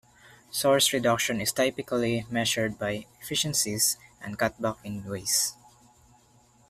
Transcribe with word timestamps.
Source 0.49 0.93
reduction 0.93 1.39
is 1.39 1.51
typically 1.51 2.25
measured 2.27 2.79
by 2.79 3.05
efficiencies 3.21 3.97
and 4.19 4.35
cutbacks 4.35 4.83
in 4.83 5.05
waste. 5.05 5.53